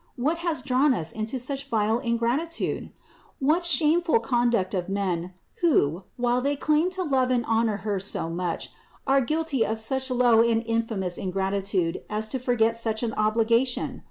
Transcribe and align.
What 0.15 0.39
has 0.39 0.63
drawn 0.63 0.95
us 0.95 1.11
into 1.11 1.37
such 1.37 1.69
vile 1.69 1.99
ingratitude? 1.99 2.89
What 3.39 3.63
shameful 3.63 4.19
conduct 4.19 4.73
of 4.73 4.89
men, 4.89 5.31
who, 5.59 6.05
while 6.17 6.41
they 6.41 6.55
claim 6.55 6.89
to 6.97 7.03
love 7.03 7.29
and 7.29 7.45
honor 7.45 7.77
Her 7.85 7.99
so 7.99 8.27
much, 8.27 8.71
are 9.05 9.21
guilty 9.21 9.63
of 9.63 9.77
such 9.77 10.09
low 10.09 10.41
and 10.41 10.63
infamous 10.65 11.19
in 11.19 11.29
gratitude 11.29 12.01
as 12.09 12.27
to 12.29 12.39
forget 12.39 12.75
such 12.77 13.03
an 13.03 13.13
obligation? 13.13 13.99